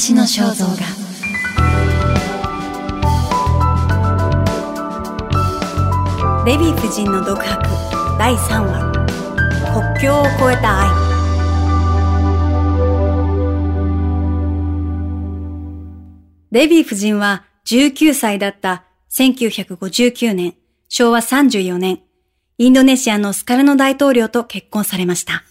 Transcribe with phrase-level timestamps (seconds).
[0.00, 0.76] 話の肖像画。
[6.46, 7.68] デヴィ夫人の独白。
[8.18, 8.90] 第3話。
[9.74, 10.88] 国境を越えた愛。
[16.50, 20.54] デヴィ夫人は19歳だった1959年、
[20.88, 22.00] 昭和34年、
[22.56, 25.44] インドネシアのスカルノ大統領と結婚されました。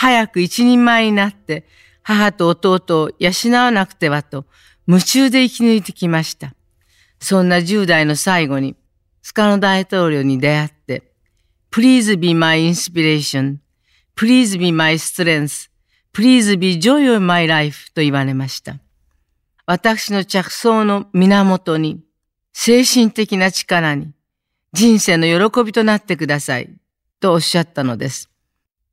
[0.00, 1.66] 早く一人前になって
[2.02, 4.46] 母と弟を養わなくてはと
[4.88, 6.54] 夢中で生き抜いてきました。
[7.20, 8.76] そんな10代の最後に
[9.20, 11.12] スカノ大統領に出会って
[11.70, 13.58] Please be my inspiration,
[14.16, 15.68] please be my strength,
[16.14, 18.78] please be joy of my life と言われました。
[19.66, 22.00] 私の着想の源に
[22.54, 24.14] 精神的な力に、
[24.72, 26.70] 人生の喜びとなってください、
[27.20, 28.30] とおっしゃったのです。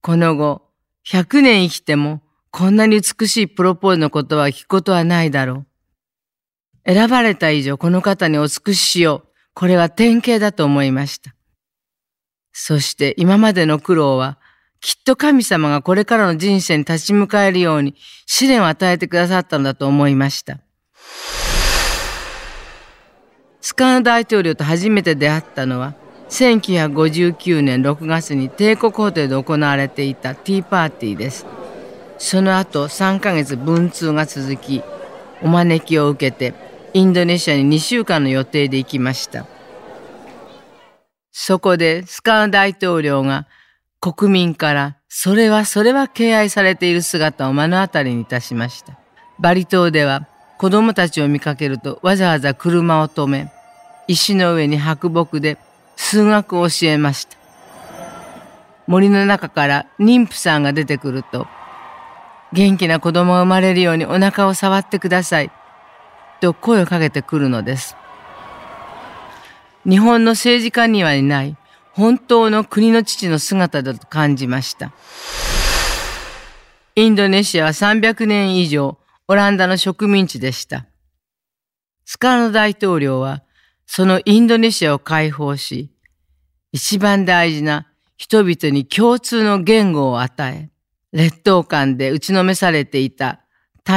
[0.02, 0.67] この後、
[1.10, 5.66] 100年生きても、こんなに美しいプロポーズのことは聞くことはないだろ
[6.86, 6.94] う。
[6.94, 9.28] 選ばれた以上、この方にお尽くししよう。
[9.54, 11.34] これは典型だと思いました。
[12.52, 14.38] そして今までの苦労は、
[14.82, 20.60] きっと神様がこれからの人生に立ち向かえるように試練を与えてくださったのだと思いました。
[23.62, 25.96] スカーナ大統領と初めて出会ったのは
[26.30, 31.46] 1959年6月に帝国ホテルで行われていたティーパーティーです。
[32.18, 34.84] その後3ヶ月文通が続き
[35.42, 36.54] お招きを受けて
[36.94, 39.46] インドネシアに2週間の予定で行きました。
[41.32, 43.48] そこでスカー大統領が
[44.02, 48.98] 国民からそれはそれは敬愛されている姿を目の当たりにいたしました。
[49.40, 53.52] バリ島では子供たちを見かけるとわざわざ車を止め
[54.08, 55.58] 石の上に白木で
[55.98, 57.36] 数学を教えました。
[58.88, 61.48] 森の中から妊婦さんが出てくると、
[62.54, 65.52] 元気な子供が生まれるようにお腹を触ってください。
[66.40, 67.98] と声をかけてくるのです。
[69.86, 71.58] 日本の政治家にはいない
[71.92, 74.94] 本当の国の父の姿だと感じました。
[76.96, 78.98] インドネシアは300年以上
[79.28, 80.86] オランダの植民地でした。
[82.06, 83.44] スカルノ大統領は
[83.88, 85.90] そのインドネシアを解放し、
[86.72, 87.88] 一番大事な
[88.18, 90.70] 人々に共通の言語を与え、
[91.14, 93.40] 劣等感で打ちのめされていた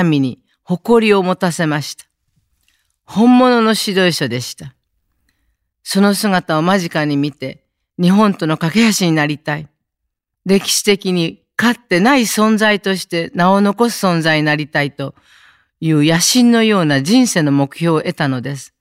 [0.05, 2.07] 民に誇りを持たせました。
[3.05, 4.75] 本物の指導者でした。
[5.83, 7.65] その姿を間近に見て、
[8.01, 9.69] 日本との架け橋になりたい。
[10.47, 15.15] 歴史的にかってない存在として名を残す存在になりたいと
[15.81, 18.73] いう野心のような人生の目標を得たのです。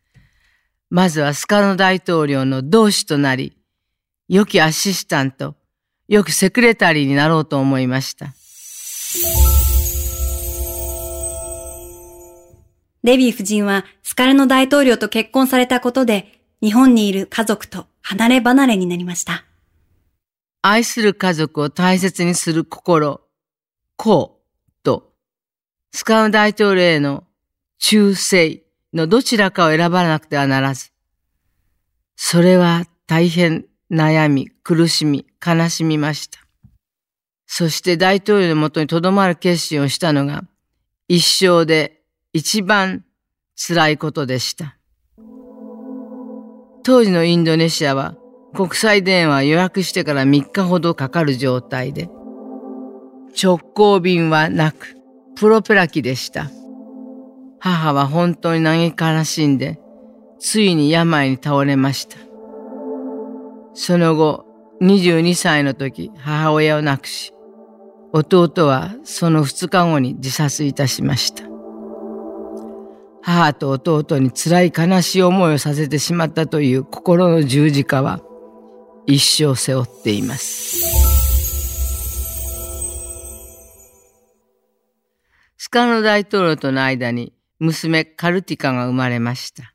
[0.89, 3.55] まずはスカノ大統領の同志となり、
[4.27, 5.55] 良きアシスタント、
[6.07, 8.33] 良きセクレタリーになろうと思いました。
[13.03, 19.45] デヴィ夫人はスカルノ大統領と結婚されたことで、日本にいる家族と離れ離れになりました。
[20.63, 23.21] 愛する家族を大切にする心、
[23.95, 25.13] こうと、
[25.91, 27.25] スカルノ大統領への
[27.77, 30.91] 忠誠、のどちらかを選ばなくてはならず、
[32.15, 36.39] それは大変悩み、苦しみ、悲しみました。
[37.47, 40.43] そして大統領のもとにとどまる決心をしたのが、
[41.07, 42.01] 一生で
[42.33, 43.03] 一番
[43.55, 44.77] 辛いことでした。
[46.83, 48.15] 当時のインドネシアは
[48.53, 52.09] 国際電話予約してから3日ほどかかる状態で、
[53.41, 54.95] 直行便はなく、
[55.35, 56.49] プロペラ機でした。
[57.59, 59.79] 母は本当に嘆か悲しんで、
[60.39, 62.17] ついに病に倒れました。
[63.73, 64.45] その後、
[64.81, 67.33] 22歳の時、母親を亡くし、
[68.13, 71.43] 弟はその2日後に自殺いたしました。
[73.21, 78.21] 母と弟に辛い悲しい思いをさせてしまったという心の十字架は
[79.05, 80.79] 一生背負っています。
[85.57, 89.73] スカノ大統領との間に娘カルティカが生まれました。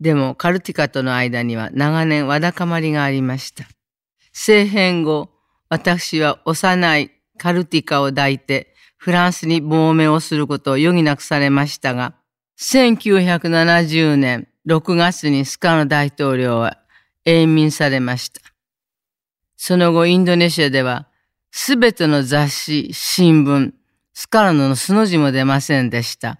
[0.00, 3.64] でもカルティカとの間には長年わだかまりがありました。
[4.32, 5.30] 政変後、
[5.68, 12.14] 私は幼いカルティカを抱いてフランスに亡命をすることを余儀なくされましたが、
[12.58, 16.78] 1970年6月にスカの大統領は
[17.24, 18.40] 永眠されました。
[19.56, 21.06] その後インドネシアでは
[21.52, 23.72] すべての雑誌、新聞、
[24.14, 26.38] スカルノの素の字も出ませんでした。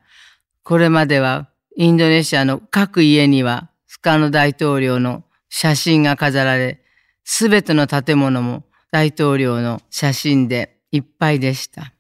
[0.65, 6.83] これまではインドネシアの各家にはスカノ大統領の写真が飾られ、
[7.25, 11.93] すべての建物も大統領の写真でいっぱいでした。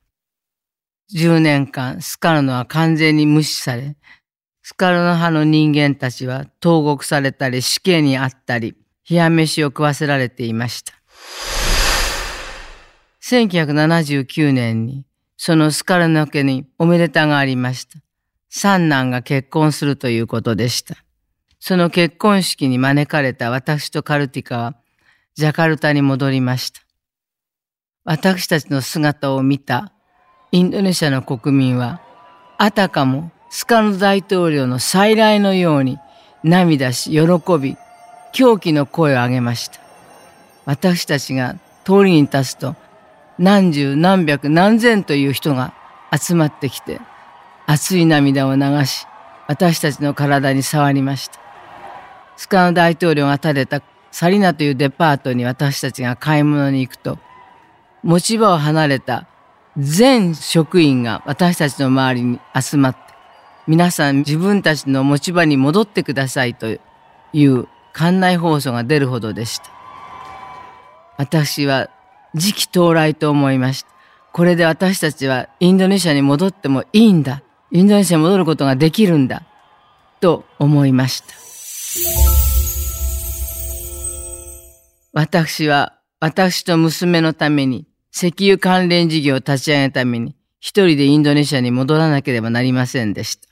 [1.15, 3.97] 10年間、スカルノは完全に無視され、
[4.63, 8.77] スカルノ派の人間たちは投獄されたり死刑にあったり、
[9.11, 10.95] 冷や飯を食わせられていました。
[13.23, 15.05] 1979年に、
[15.37, 17.99] そのスカルノ家におめでたがありました。
[18.55, 20.97] 三男が結婚するということでした。
[21.59, 24.75] その結婚式に招かれた私とカルティカは、
[25.35, 26.83] ジャカルタに戻りました。
[28.05, 29.95] 私たちの姿を見た
[30.51, 32.03] インドネシアの国民は、
[32.59, 35.99] あたかもスカル大統領の再来のように
[36.45, 37.79] 涙し、喜び、
[38.35, 39.81] 狂気の声を上げました。
[40.67, 41.55] 私たちが
[41.85, 42.77] 通りに立つと、
[43.39, 45.73] 何十何百何千という人が
[46.15, 47.01] 集まってきて、
[47.73, 49.07] 熱い涙を流し、
[49.49, 51.41] 私たちの体に触りました。
[52.37, 57.19] スカの大統領が建てたサリナというデパートに私たちが買い物に行くと、
[58.03, 59.27] 持ち場を離れた
[59.79, 63.01] 全職員が私たちの周りに集まって、
[63.67, 66.67] 皆さん自分たちの持ち場に戻ってくださいと
[67.33, 69.71] いう館内放送が出るほどでした。
[71.17, 71.89] 私は
[72.35, 73.89] 時期到来と思いました。
[74.33, 77.43] これで私たちはインドネシアに戻ってもいいんだ。
[77.75, 79.45] インドネシアに戻ることができるんだ。
[80.21, 81.29] と思いました。
[85.15, 93.49] 私は私と娘のために石油関連事業を立ち上げるために一人でインドネシアに戻らなければなりませんでした。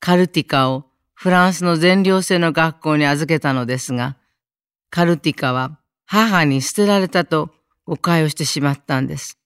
[0.00, 4.16] カルティカをフランスの全寮制の学校に預けたのですが、
[4.88, 7.50] カルティカは母に捨てられたと
[7.84, 9.38] 誤解をしてしまったんです。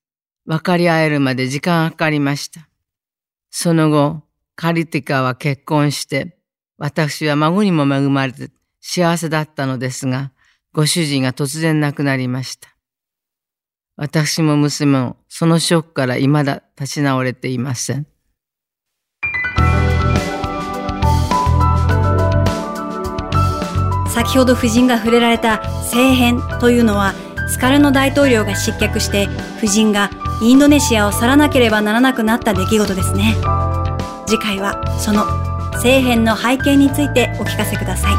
[0.46, 2.68] 分かり合えるまで時間がかかりました。
[3.54, 4.22] その後、
[4.56, 6.38] カルティカは結婚して、
[6.78, 8.50] 私は孫にも恵まれて
[8.80, 10.32] 幸せだったのですが、
[10.72, 12.70] ご主人が突然亡くなりました。
[13.96, 18.06] 私も娘もそのショックから未だ立ち直れていません。
[24.08, 27.12] 先ほど夫人が触れられた政変というのは
[27.48, 29.28] スカルノ大統領が失脚して
[29.58, 30.10] 夫人が
[30.42, 33.36] インドネシアを去らなければならなくなった出来事ですね。
[34.26, 35.24] 次回はその
[35.74, 38.14] 政変の背景についてお聞かせください。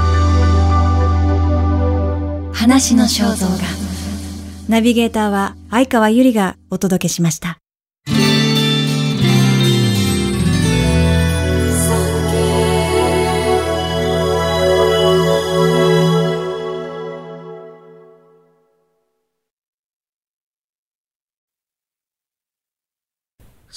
[2.54, 3.58] 話の肖像画。
[4.70, 7.63] ナビゲーターは相川ゆりがお届けしました。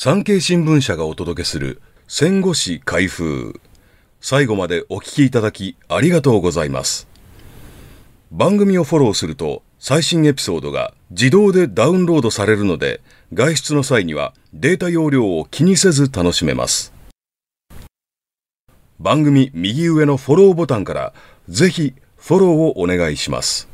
[0.06, 3.60] 産経新聞社がお届けする戦後史開封。
[4.20, 7.08] 最後までお聞きいただきありがとうございます。
[8.30, 13.00] 番組をフォローすると最新エピソードが自動でダウンロードされるので
[13.34, 16.92] 外出の際にはデータ容量を気にせず楽しめます。
[19.00, 21.14] 番組右上のフォローボタンから
[21.48, 23.66] ぜひフォローをお願いします。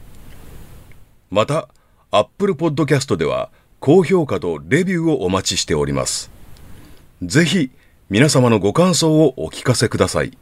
[1.30, 1.68] また、
[2.10, 3.50] Apple Podcast では
[3.82, 6.30] 高評価とレビューをお待ちしております。
[7.20, 7.72] ぜひ
[8.10, 10.38] 皆様のご感想をお聞かせください。